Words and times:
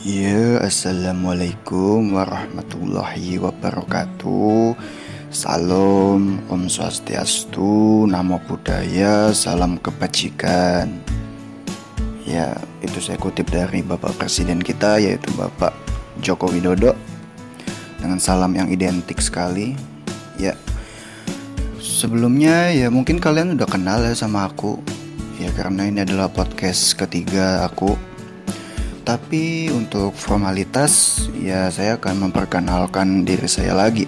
Ya, 0.00 0.64
Assalamualaikum 0.64 2.16
warahmatullahi 2.16 3.36
wabarakatuh. 3.36 4.72
Salam, 5.28 6.40
Om 6.48 6.72
Swastiastu, 6.72 8.08
Namo 8.08 8.40
Buddhaya, 8.48 9.28
Salam 9.36 9.76
Kebajikan. 9.76 10.88
Ya, 12.24 12.56
itu 12.80 12.96
saya 12.96 13.20
kutip 13.20 13.52
dari 13.52 13.84
Bapak 13.84 14.16
Presiden 14.16 14.64
kita 14.64 14.96
yaitu 14.96 15.28
Bapak 15.36 15.76
Joko 16.24 16.48
Widodo 16.48 16.96
Dengan 18.00 18.16
salam 18.16 18.56
yang 18.56 18.72
identik 18.72 19.20
sekali. 19.20 19.76
Ya, 20.40 20.56
sebelumnya 21.76 22.72
ya 22.72 22.88
mungkin 22.88 23.20
kalian 23.20 23.52
udah 23.52 23.68
kenal 23.68 24.00
ya 24.00 24.16
sama 24.16 24.48
aku. 24.48 24.80
Ya 25.36 25.52
karena 25.52 25.92
ini 25.92 26.08
adalah 26.08 26.32
podcast 26.32 26.96
ketiga 26.96 27.68
aku 27.68 28.00
tapi 29.02 29.72
untuk 29.72 30.14
formalitas 30.14 31.26
ya 31.36 31.72
saya 31.72 31.96
akan 31.96 32.28
memperkenalkan 32.28 33.24
diri 33.24 33.48
saya 33.48 33.74
lagi. 33.74 34.06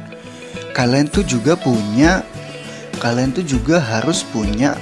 Kalian 0.73 1.11
tuh 1.11 1.27
juga 1.27 1.59
punya, 1.59 2.23
kalian 3.03 3.35
tuh 3.35 3.43
juga 3.43 3.83
harus 3.83 4.23
punya 4.23 4.79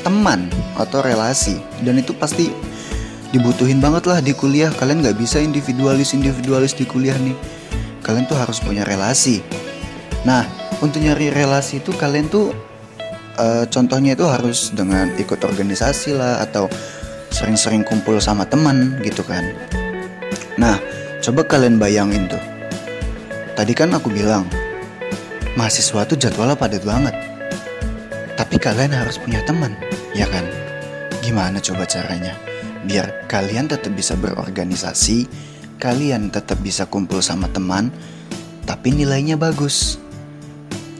teman 0.00 0.48
atau 0.80 1.00
relasi 1.04 1.60
dan 1.84 2.00
itu 2.00 2.16
pasti 2.16 2.48
dibutuhin 3.36 3.84
banget 3.84 4.08
lah 4.08 4.18
di 4.24 4.32
kuliah. 4.32 4.72
Kalian 4.72 5.04
nggak 5.04 5.20
bisa 5.20 5.38
individualis 5.44 6.16
individualis 6.16 6.72
di 6.72 6.88
kuliah 6.88 7.14
nih. 7.20 7.36
Kalian 8.00 8.24
tuh 8.24 8.40
harus 8.40 8.64
punya 8.64 8.84
relasi. 8.84 9.44
Nah, 10.24 10.48
untuk 10.80 11.04
nyari 11.04 11.28
relasi 11.28 11.84
itu 11.84 11.92
kalian 11.92 12.32
tuh 12.32 12.56
uh, 13.36 13.68
contohnya 13.68 14.16
itu 14.16 14.24
harus 14.24 14.72
dengan 14.72 15.12
ikut 15.20 15.40
organisasi 15.44 16.16
lah 16.16 16.40
atau 16.40 16.68
sering-sering 17.34 17.82
kumpul 17.82 18.22
sama 18.22 18.46
teman 18.46 18.94
gitu 19.02 19.26
kan. 19.26 19.42
Nah, 20.54 20.78
coba 21.18 21.42
kalian 21.42 21.82
bayangin 21.82 22.30
tuh. 22.30 22.38
Tadi 23.58 23.74
kan 23.74 23.90
aku 23.90 24.06
bilang, 24.06 24.46
mahasiswa 25.58 26.06
tuh 26.06 26.14
jadwalnya 26.14 26.54
padat 26.54 26.86
banget. 26.86 27.14
Tapi 28.38 28.54
kalian 28.62 28.94
harus 28.94 29.18
punya 29.18 29.42
teman, 29.42 29.74
ya 30.14 30.30
kan? 30.30 30.46
Gimana 31.26 31.58
coba 31.58 31.82
caranya? 31.90 32.38
Biar 32.86 33.26
kalian 33.26 33.66
tetap 33.66 33.90
bisa 33.98 34.14
berorganisasi, 34.14 35.26
kalian 35.82 36.30
tetap 36.30 36.62
bisa 36.62 36.86
kumpul 36.86 37.18
sama 37.18 37.50
teman, 37.50 37.90
tapi 38.62 38.94
nilainya 38.94 39.34
bagus. 39.34 39.98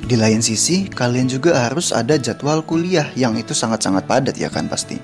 Di 0.05 0.19
lain 0.19 0.43
sisi, 0.43 0.91
kalian 0.91 1.31
juga 1.31 1.63
harus 1.63 1.95
ada 1.95 2.19
jadwal 2.19 2.67
kuliah 2.67 3.07
yang 3.15 3.39
itu 3.39 3.55
sangat-sangat 3.55 4.05
padat 4.05 4.35
ya 4.35 4.51
kan 4.51 4.67
pasti. 4.67 4.99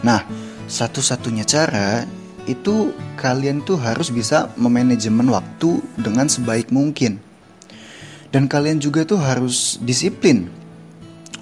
Nah, 0.00 0.24
satu-satunya 0.70 1.42
cara 1.42 2.06
itu 2.46 2.94
kalian 3.18 3.66
tuh 3.66 3.76
harus 3.76 4.08
bisa 4.14 4.54
memanajemen 4.54 5.26
waktu 5.28 5.82
dengan 5.98 6.30
sebaik 6.30 6.70
mungkin. 6.70 7.18
Dan 8.30 8.46
kalian 8.46 8.78
juga 8.78 9.02
tuh 9.02 9.18
harus 9.18 9.76
disiplin 9.82 10.46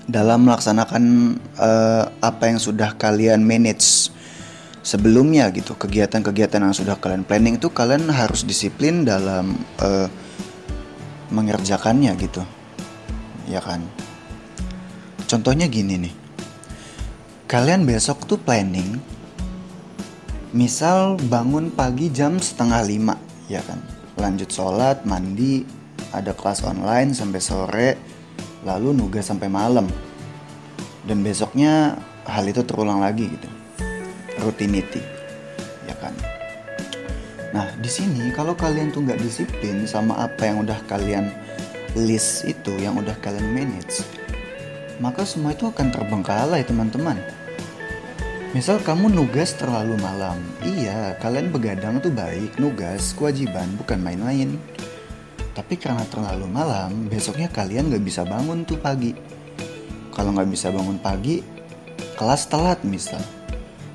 dalam 0.08 0.48
melaksanakan 0.48 1.36
uh, 1.60 2.08
apa 2.24 2.48
yang 2.48 2.56
sudah 2.56 2.96
kalian 2.96 3.44
manage 3.44 4.08
sebelumnya 4.80 5.52
gitu. 5.52 5.76
Kegiatan-kegiatan 5.76 6.64
yang 6.64 6.72
sudah 6.72 6.96
kalian 6.96 7.28
planning 7.28 7.60
itu 7.60 7.68
kalian 7.68 8.08
harus 8.08 8.48
disiplin 8.48 9.04
dalam 9.04 9.52
uh, 9.84 10.08
mengerjakannya 11.28 12.16
gitu. 12.16 12.40
Ya 13.52 13.60
kan? 13.60 13.84
Contohnya 15.28 15.68
gini 15.68 16.08
nih. 16.08 16.14
Kalian 17.44 17.84
besok 17.84 18.24
tuh 18.24 18.40
planning 18.40 19.17
misal 20.54 21.20
bangun 21.28 21.68
pagi 21.72 22.08
jam 22.08 22.40
setengah 22.40 22.82
lima 22.86 23.14
ya 23.50 23.60
kan? 23.64 23.80
Lanjut 24.18 24.50
sholat 24.50 25.04
mandi 25.04 25.62
ada 26.10 26.32
kelas 26.32 26.64
online 26.64 27.12
sampai 27.12 27.40
sore 27.40 27.88
lalu 28.64 28.96
nugas 28.96 29.28
sampai 29.28 29.46
malam. 29.46 29.86
Dan 31.04 31.24
besoknya 31.24 31.96
hal 32.28 32.44
itu 32.48 32.60
terulang 32.64 33.00
lagi 33.00 33.28
gitu. 33.28 33.48
Rutinity 34.44 35.02
ya 35.88 35.94
kan? 36.00 36.12
Nah 37.52 37.68
di 37.80 37.90
sini 37.90 38.28
kalau 38.32 38.52
kalian 38.56 38.92
tuh 38.92 39.04
nggak 39.04 39.20
disiplin 39.20 39.88
sama 39.88 40.16
apa 40.28 40.48
yang 40.48 40.64
udah 40.64 40.78
kalian 40.88 41.32
list 41.96 42.44
itu 42.44 42.76
yang 42.76 43.00
udah 43.00 43.16
kalian 43.24 43.48
manage 43.50 44.04
maka 44.98 45.22
semua 45.22 45.54
itu 45.54 45.70
akan 45.70 45.94
terbengkalai 45.94 46.66
teman-teman 46.66 47.16
Misal 48.56 48.80
kamu 48.80 49.12
nugas 49.12 49.52
terlalu 49.60 50.00
malam, 50.00 50.40
iya 50.64 51.12
kalian 51.20 51.52
begadang 51.52 52.00
tuh 52.00 52.08
baik, 52.08 52.56
nugas, 52.56 53.12
kewajiban, 53.12 53.68
bukan 53.76 54.00
main-main. 54.00 54.56
Tapi 55.52 55.76
karena 55.76 56.00
terlalu 56.08 56.48
malam, 56.48 57.12
besoknya 57.12 57.52
kalian 57.52 57.92
gak 57.92 58.00
bisa 58.00 58.24
bangun 58.24 58.64
tuh 58.64 58.80
pagi. 58.80 59.12
Kalau 60.16 60.32
gak 60.32 60.48
bisa 60.48 60.72
bangun 60.72 60.96
pagi, 60.96 61.44
kelas 62.16 62.48
telat 62.48 62.80
misal. 62.88 63.20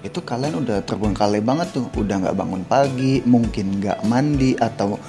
Itu 0.06 0.22
kalian 0.22 0.62
udah 0.62 0.86
terbengkalai 0.86 1.42
banget 1.42 1.74
tuh, 1.74 1.90
udah 1.98 2.30
gak 2.30 2.38
bangun 2.38 2.62
pagi, 2.70 3.26
mungkin 3.26 3.82
gak 3.82 4.06
mandi 4.06 4.54
atau 4.62 5.02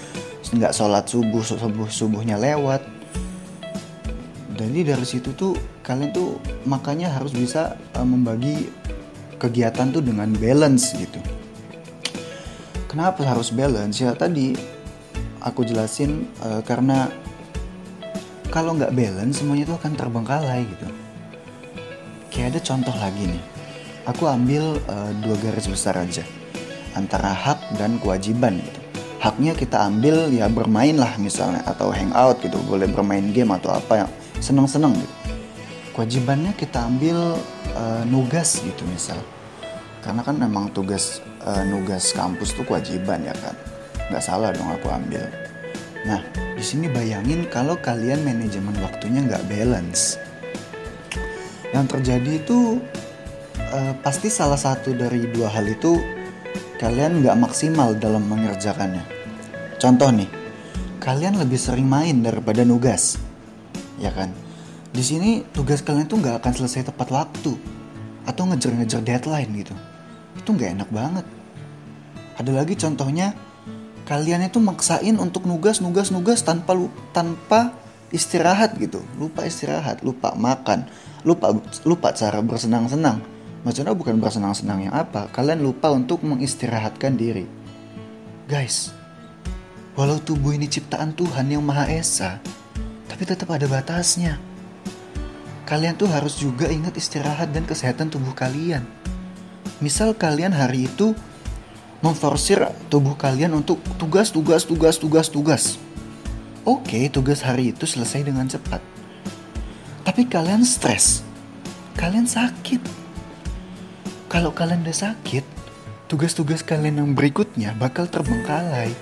gak 0.57 0.73
sholat 0.73 1.05
subuh, 1.05 1.45
subuh 1.45 1.93
subuhnya 1.93 2.41
lewat. 2.41 2.81
Jadi 4.57 4.89
dari 4.89 5.05
situ 5.05 5.37
tuh 5.37 5.53
kalian 5.85 6.17
tuh 6.17 6.41
makanya 6.65 7.13
harus 7.13 7.37
bisa 7.37 7.77
uh, 7.93 8.07
membagi 8.07 8.73
kegiatan 9.45 9.93
tuh 9.93 10.01
dengan 10.01 10.33
balance 10.41 10.97
gitu. 10.97 11.21
Kenapa 12.89 13.21
harus 13.29 13.53
balance? 13.53 14.01
Ya 14.01 14.17
tadi 14.17 14.57
aku 15.45 15.69
jelasin 15.69 16.25
uh, 16.41 16.65
karena 16.65 17.13
kalau 18.49 18.73
nggak 18.73 18.97
balance 18.97 19.45
semuanya 19.45 19.69
tuh 19.69 19.77
akan 19.77 19.93
terbengkalai 19.93 20.65
gitu. 20.65 20.89
Kayak 22.33 22.57
ada 22.57 22.61
contoh 22.65 22.95
lagi 22.97 23.29
nih. 23.29 23.45
Aku 24.09 24.25
ambil 24.31 24.79
uh, 24.89 25.13
dua 25.21 25.37
garis 25.43 25.69
besar 25.69 26.01
aja 26.01 26.25
antara 26.95 27.35
hak 27.35 27.77
dan 27.77 27.99
kewajiban 27.99 28.63
gitu. 28.63 28.81
Haknya 29.19 29.57
kita 29.57 29.81
ambil 29.89 30.29
ya 30.29 30.47
bermain 30.53 30.95
lah 30.95 31.17
misalnya 31.17 31.65
atau 31.65 31.89
hangout 31.89 32.45
gitu, 32.45 32.61
boleh 32.69 32.85
bermain 32.87 33.25
game 33.33 33.57
atau 33.57 33.73
apa 33.73 34.05
yang 34.05 34.11
seneng-seneng 34.39 34.93
gitu. 34.93 35.15
Kewajibannya 35.97 36.53
kita 36.55 36.85
ambil 36.85 37.39
uh, 37.75 38.03
nugas 38.09 38.63
gitu 38.63 38.83
misal. 38.89 39.19
Karena 40.01 40.21
kan 40.21 40.37
memang 40.37 40.73
tugas 40.73 41.21
uh, 41.45 41.65
nugas 41.67 42.13
kampus 42.13 42.53
tuh 42.53 42.65
kewajiban 42.65 43.25
ya 43.25 43.35
kan 43.37 43.57
nggak 44.13 44.25
salah 44.25 44.53
dong 44.53 44.69
aku 44.69 44.89
ambil. 44.93 45.25
Nah 46.05 46.21
di 46.35 46.65
sini 46.65 46.93
bayangin 46.93 47.49
kalau 47.49 47.77
kalian 47.81 48.21
manajemen 48.23 48.77
waktunya 48.81 49.25
nggak 49.25 49.45
balance. 49.49 50.21
Yang 51.73 51.87
terjadi 51.99 52.31
itu 52.45 52.79
uh, 53.73 53.93
pasti 54.05 54.31
salah 54.31 54.61
satu 54.61 54.95
dari 54.95 55.27
dua 55.33 55.51
hal 55.51 55.67
itu 55.67 55.99
kalian 56.79 57.25
nggak 57.25 57.37
maksimal 57.41 57.97
dalam 57.97 58.29
mengerjakannya. 58.29 59.03
Contoh 59.81 60.13
nih 60.13 60.45
kalian 61.05 61.37
lebih 61.37 61.61
sering 61.61 61.85
main 61.85 62.25
daripada 62.25 62.65
nugas 62.65 63.21
ya 64.01 64.09
kan 64.09 64.33
di 64.95 65.03
sini 65.03 65.43
tugas 65.51 65.83
kalian 65.83 66.07
tuh 66.07 66.23
nggak 66.23 66.39
akan 66.39 66.53
selesai 66.55 66.95
tepat 66.95 67.11
waktu. 67.11 67.59
Atau 68.25 68.47
ngejar-ngejar 68.49 69.03
deadline 69.03 69.51
gitu. 69.59 69.75
Itu 70.39 70.55
nggak 70.55 70.71
enak 70.81 70.89
banget. 70.95 71.27
Ada 72.39 72.51
lagi 72.55 72.79
contohnya 72.79 73.35
kalian 74.07 74.47
itu 74.47 74.63
maksain 74.63 75.19
untuk 75.19 75.45
nugas 75.51 75.83
nugas 75.83 76.15
nugas 76.15 76.47
tanpa 76.47 76.79
tanpa 77.11 77.75
istirahat 78.15 78.79
gitu. 78.79 79.03
Lupa 79.19 79.43
istirahat 79.45 80.07
lupa 80.07 80.33
makan 80.39 80.87
lupa 81.27 81.51
lupa 81.83 82.15
cara 82.15 82.39
bersenang-senang. 82.41 83.19
Maksudnya 83.67 83.93
bukan 83.93 84.23
bersenang-senang 84.23 84.89
yang 84.89 84.95
apa 84.95 85.27
kalian 85.35 85.61
lupa 85.61 85.91
untuk 85.91 86.23
mengistirahatkan 86.25 87.19
diri. 87.19 87.45
Guys 88.47 89.05
walau 89.95 90.19
tubuh 90.19 90.55
ini 90.55 90.67
ciptaan 90.67 91.15
Tuhan 91.15 91.47
yang 91.51 91.63
Maha 91.63 91.87
Esa 91.87 92.43
tapi 93.07 93.23
tetap 93.23 93.47
ada 93.55 93.67
batasnya 93.71 94.39
kalian 95.65 95.97
tuh 95.97 96.09
harus 96.09 96.37
juga 96.41 96.69
ingat 96.69 96.97
istirahat 96.97 97.53
dan 97.53 97.65
kesehatan 97.65 98.13
tubuh 98.13 98.33
kalian 98.37 98.85
misal 99.83 100.15
kalian 100.15 100.55
hari 100.55 100.87
itu 100.87 101.13
memforsir 102.05 102.61
tubuh 102.93 103.17
kalian 103.17 103.57
untuk 103.57 103.81
tugas, 103.97 104.29
tugas, 104.29 104.69
tugas, 104.69 105.01
tugas, 105.01 105.27
tugas. 105.33 105.63
Oke, 106.65 107.09
tugas 107.09 107.41
hari 107.41 107.73
itu 107.73 107.89
selesai 107.89 108.29
dengan 108.29 108.45
cepat. 108.45 108.85
Tapi 110.05 110.29
kalian 110.29 110.69
stres. 110.69 111.25
Kalian 111.97 112.29
sakit. 112.29 112.81
Kalau 114.29 114.53
kalian 114.53 114.85
udah 114.85 115.13
sakit, 115.13 115.45
tugas-tugas 116.09 116.61
kalian 116.61 117.01
yang 117.01 117.11
berikutnya 117.17 117.73
bakal 117.81 118.05
terbengkalai. 118.05 118.93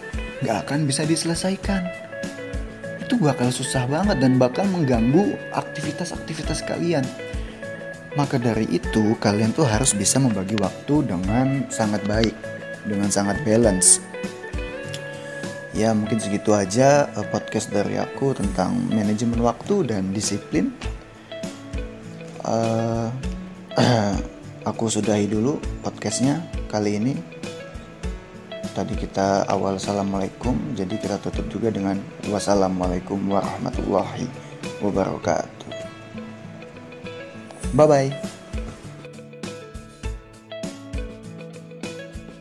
Gak 0.47 0.67
akan 0.67 0.87
bisa 0.87 1.03
diselesaikan. 1.03 2.12
Itu 3.13 3.29
bakal 3.29 3.53
susah 3.53 3.85
banget 3.93 4.25
dan 4.25 4.41
bakal 4.41 4.65
mengganggu 4.73 5.37
aktivitas-aktivitas 5.53 6.65
kalian. 6.65 7.05
Maka 8.17 8.41
dari 8.41 8.65
itu, 8.73 9.13
kalian 9.21 9.53
tuh 9.53 9.69
harus 9.69 9.93
bisa 9.93 10.17
membagi 10.17 10.57
waktu 10.57 11.05
dengan 11.05 11.69
sangat 11.69 12.01
baik 12.09 12.33
dengan 12.89 13.13
sangat 13.13 13.37
balance. 13.45 14.01
Ya 15.77 15.93
mungkin 15.93 16.25
segitu 16.25 16.57
aja 16.57 17.13
uh, 17.13 17.29
podcast 17.29 17.69
dari 17.69 18.01
aku 18.01 18.33
tentang 18.33 18.81
manajemen 18.89 19.45
waktu 19.45 19.93
dan 19.93 20.09
disiplin. 20.17 20.73
Uh, 22.41 23.13
aku 24.73 24.89
sudahi 24.89 25.29
dulu 25.29 25.61
podcastnya 25.85 26.41
kali 26.73 26.97
ini. 26.97 27.32
Tadi 28.73 28.97
kita 28.97 29.45
awal 29.53 29.77
assalamualaikum, 29.77 30.73
jadi 30.73 30.97
kita 30.97 31.21
tutup 31.21 31.45
juga 31.53 31.69
dengan 31.69 32.01
wassalamualaikum 32.33 33.21
warahmatullahi 33.29 34.25
wabarakatuh. 34.81 35.69
Bye 37.77 37.85
bye. 37.85 38.09